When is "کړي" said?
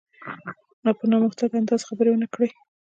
2.33-2.49